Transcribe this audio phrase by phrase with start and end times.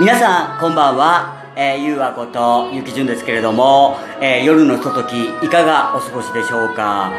[0.00, 7.10] 皆さんこんばんは、えー、ゆうあことゆきじゅんですけれども、えー、夜のひとときいかがお過ごしでしょうか。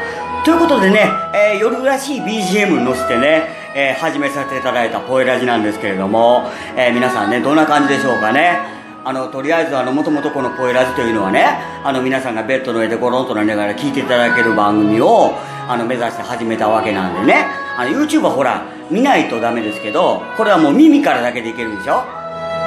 [0.46, 3.44] ということでね、えー、夜らしい BGM に乗せてね、
[3.76, 8.56] えー、始めさせていただいたポエラジなんですけれども、えー、皆さんねどんな感じでしょうかね。
[9.04, 11.44] あのとりあえずあのもともとこの「ポエラジ」というのはね
[11.84, 15.34] あの皆さんがベッドの上でゴロンとなりながら聞いていただける番組を
[15.68, 17.44] あの目指して始めたわけなんでね。
[17.76, 22.19] あの YouTube はほら見ないとダメですけどこれはもう耳からだけでいけるんでしょ。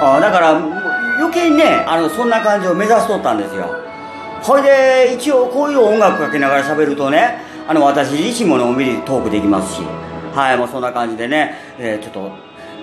[0.05, 0.57] あだから
[1.17, 3.67] 余計にねあのそんな感じを目指しとったんですよ。
[4.41, 9.81] ほいで一応こういう音楽かけながら喋るとねあの私自身ものんびりトークできますし。
[10.33, 12.31] はいもうそんな感じでね、えー、ちょっと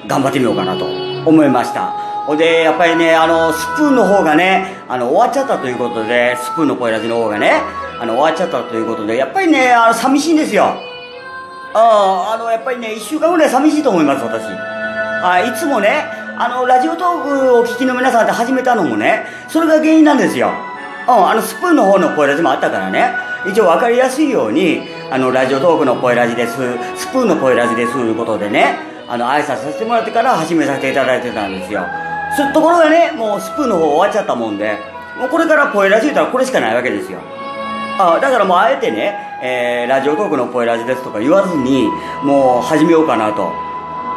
[0.07, 1.89] 頑張ってみようかなと思いました。
[2.25, 7.61] ほでやっぱりねあのスプーンの方がねあの終わっちゃったということでスプーンの声ラジの方がね
[8.01, 10.77] あの終わっちゃったということでやっぱりねあの寂しいんですよ。
[11.75, 14.70] ああのやっぱりね1週間ぐらい寂しいと思います私。
[15.23, 16.05] あいつもね
[16.39, 20.49] あのラジオトークを聞きの皆さんって始めたのもねそれが原因なんですよ。
[21.09, 23.13] うん、あのスプーンの方の声ラジもあったからね。
[23.47, 26.57] 一応分かりやすいようにあのラジオトークの声ラジです
[26.97, 28.77] スプーンの声ラジですということでね
[29.09, 31.85] あの挨拶させてもらってから始めさせていただいてたんですよ。
[32.37, 34.79] すところがねもうスプーンの方終わっちゃったもんで
[35.19, 37.19] もうこれから声ラジ言ったらこれしかないわけですよ。
[37.99, 41.89] あだからもうあえてね、えー、ラジオトークの声ラジですとか言わずに
[42.23, 43.70] もう始めようかなと。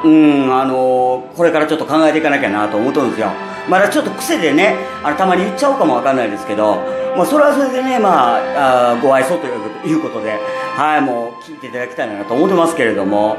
[0.04, 3.32] うんあの、これからちょっと考えていかなきゃなと思っとるんですよ。
[3.70, 6.76] まだちょっと癖でねあのたまに言っちゃうかもわかんないですけど、
[7.16, 10.38] まあ、それはそれでねまああご愛想ということで
[10.76, 13.38] はいもう聞いていただきたいなと思ってますけれども。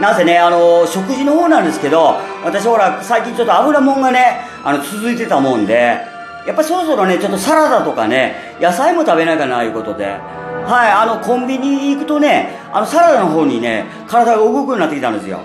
[0.00, 5.74] なんせねあの食事の方なんですけど私ほら最近ちょっと油もんがねあの続いてたもんで
[6.46, 10.04] やっぱそろそろねちょっとサラダとかね野菜も食べないかないうことで。
[10.66, 15.38] はいあのコンビニ行くとねあのサラダの方にね体が動くようになってきたんですよ。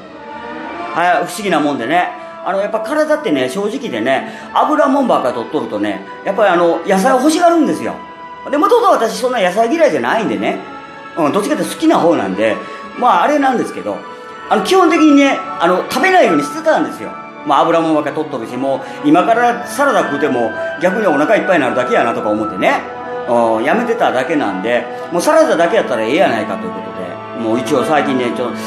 [0.94, 2.20] はい不思議なもんでね。
[2.44, 7.94] あのやっぱ体ってね正直でね油もんばっか取っとるとねやっぱりあの野菜欲しがるんですよ。
[8.50, 10.58] でもともと私そんな野菜嫌いじゃないんでね、
[11.16, 12.56] うん、どっちかって好きな方なんで
[12.98, 13.96] まああれなんですけど
[14.50, 17.12] あの基本的にねあの食べないようにしてたんですよ。
[17.46, 20.50] まあ油もんばっか取っとるしもう今からサラダ食うても
[20.82, 22.82] 逆にお腹いっぱいになるだけやなとか思ってね、
[23.64, 27.02] やめてただけなんでもうサラダだけやったらええやないかということで。
[27.42, 28.58] もう一応最近ねちょっと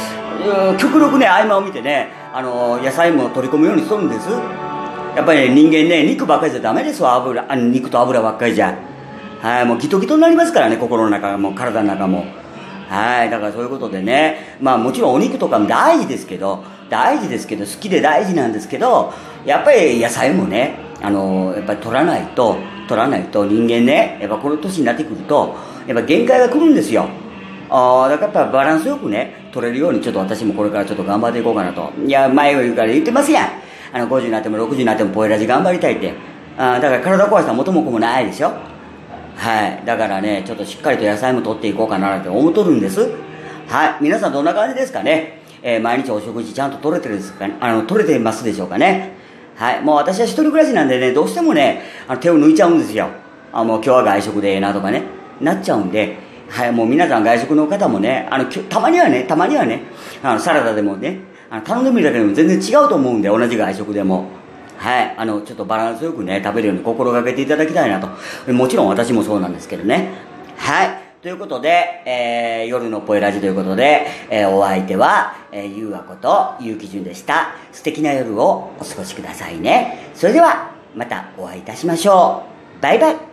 [0.79, 4.29] 極力ね合間を見てねあの野菜も取り込むようにしとるんです。
[5.17, 7.15] やっぱり、人間ね肉ばっかりじゃダメですわ。
[7.15, 8.77] 油あ肉と油ばっかりじゃ。
[9.41, 12.25] はいもうギトギトになりますからね心の中も体の中も。
[12.89, 19.13] はいだからそういうことでねまあもちろんお肉とかも大事ですけど大事ですけど好きで大事なんですけど
[19.45, 22.57] やっぱり野菜もねあのやっぱり取らないと
[22.89, 25.57] 取らないと人間ねやっぱこの年になってくると
[25.87, 27.09] やっぱ限界が来るんですよ。
[27.77, 31.93] あだからやっぱバランスよくね取れるようにちょっと私もこれからちょっと頑張っていこうかなと。
[32.07, 33.49] いや前を言うから言ってますやん。
[33.93, 36.15] あの50になっても60になってもポエラジ頑張りたいって。
[36.57, 38.53] あだから体壊したら元も子もないでしょ。
[39.35, 39.85] はい。
[39.85, 43.11] だからねちょっとしっかりと野菜も取っていこうかなって思っとるんです。
[43.67, 43.97] はい。
[44.01, 47.57] 皆さんどんな感じですかね、えー、毎日お食事ちゃんと取れてるんですかね。
[47.59, 49.15] あの取れてますでしょうかね。
[49.57, 49.83] はい。
[49.83, 53.09] もう私は一人暮らしなんでねどうしてもねあの手を抜いちゃうんですよ。
[53.53, 55.03] あもう今日は外食でええなとかね。
[55.41, 56.17] なっちゃうんで
[56.49, 59.83] はい、もう皆さん外食の方もね、あの、たまにはね、たまにはね、
[60.23, 64.27] あの、サラダでもね、あの頼んでみるだけでも全然違うと思うんで、同じ外食でも。
[64.77, 68.53] はい、あの、ちょっとバランスよくね、食べるように心がけていただきたいなと。
[68.53, 70.11] もちろん私もそうなんですけどね。
[70.57, 70.91] はい。
[71.23, 77.53] ということで、えー、夜のポエラジということで、えー、お相手は、えー、ゆうあことゆうきじゅんでした。
[77.73, 80.11] 素敵な夜をお過ごしくださいね。
[80.15, 82.43] それでは、またお会いいたしましょ
[82.79, 82.83] う。
[82.83, 83.24] バイバイ。